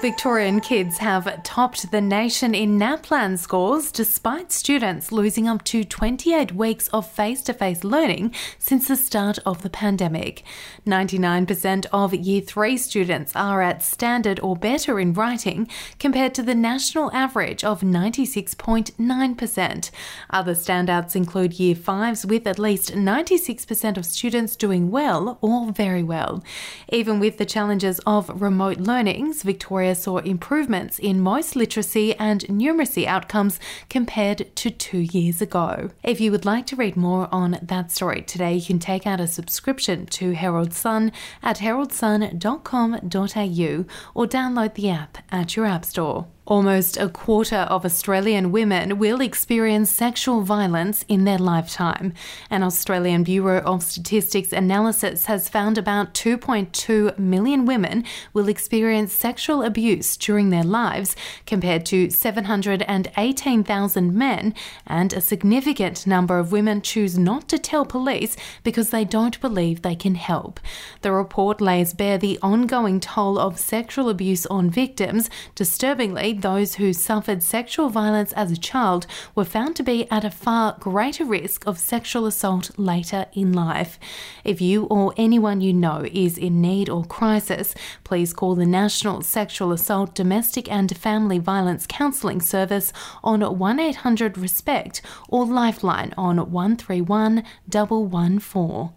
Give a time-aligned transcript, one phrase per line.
[0.00, 6.54] Victorian kids have topped the nation in NAPLAN scores despite students losing up to 28
[6.54, 10.44] weeks of face to face learning since the start of the pandemic.
[10.86, 15.68] 99% of Year 3 students are at standard or better in writing,
[15.98, 19.90] compared to the national average of 96.9%.
[20.30, 26.04] Other standouts include Year 5s, with at least 96% of students doing well or very
[26.04, 26.44] well.
[26.88, 33.06] Even with the challenges of remote learnings, Victoria saw improvements in most literacy and numeracy
[33.06, 35.90] outcomes compared to two years ago.
[36.02, 39.20] If you would like to read more on that story today, you can take out
[39.20, 41.12] a subscription to Herald Sun
[41.42, 43.84] at heraldsun.com.au
[44.14, 46.26] or download the app at your App Store.
[46.48, 52.14] Almost a quarter of Australian women will experience sexual violence in their lifetime.
[52.48, 59.62] An Australian Bureau of Statistics analysis has found about 2.2 million women will experience sexual
[59.62, 64.54] abuse during their lives, compared to 718,000 men,
[64.86, 69.82] and a significant number of women choose not to tell police because they don't believe
[69.82, 70.60] they can help.
[71.02, 75.28] The report lays bare the ongoing toll of sexual abuse on victims.
[75.54, 80.30] Disturbingly, those who suffered sexual violence as a child were found to be at a
[80.30, 83.98] far greater risk of sexual assault later in life.
[84.44, 89.22] If you or anyone you know is in need or crisis, please call the National
[89.22, 97.44] Sexual Assault, Domestic and Family Violence Counselling Service on 1800 RESPECT or Lifeline on 131
[97.70, 98.90] 114.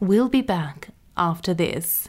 [0.00, 2.08] We'll be back after this.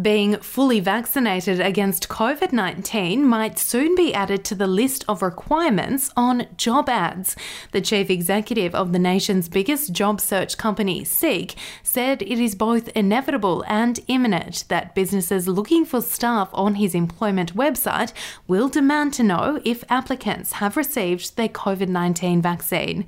[0.00, 6.10] Being fully vaccinated against COVID 19 might soon be added to the list of requirements
[6.16, 7.36] on job ads.
[7.72, 12.88] The chief executive of the nation's biggest job search company, Seek, said it is both
[12.96, 18.14] inevitable and imminent that businesses looking for staff on his employment website
[18.48, 23.04] will demand to know if applicants have received their COVID 19 vaccine.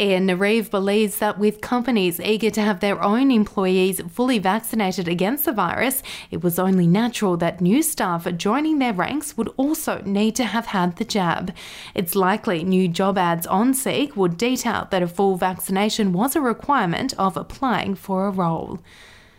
[0.00, 5.44] Ian Narev believes that with companies eager to have their own employees fully vaccinated against
[5.44, 10.36] the virus, it was only natural that new staff joining their ranks would also need
[10.36, 11.52] to have had the jab.
[11.96, 16.40] It's likely new job ads on Seek would detail that a full vaccination was a
[16.40, 18.78] requirement of applying for a role.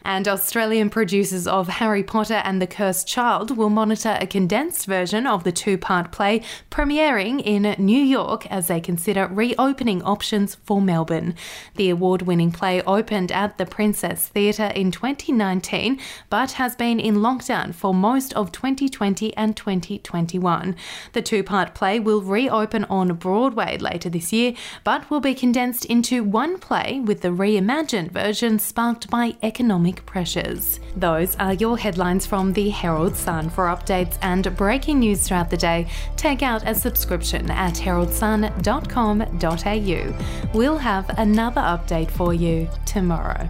[0.10, 5.28] And Australian producers of Harry Potter and the Cursed Child will monitor a condensed version
[5.28, 10.82] of the two part play premiering in New York as they consider reopening options for
[10.82, 11.36] Melbourne.
[11.76, 16.00] The award winning play opened at the Princess Theatre in 2019
[16.32, 20.76] but has been in lockdown for most of 2020 and 2021.
[21.14, 25.86] The two part play will reopen on Broadway later this year but will be condensed
[25.86, 30.80] into one play with the reimagined version sparked by economic pressures.
[30.96, 33.50] Those are your headlines from the Herald Sun.
[33.50, 40.58] For updates and breaking news throughout the day, take out a subscription at heraldsun.com.au.
[40.58, 43.50] We'll have another update for you tomorrow.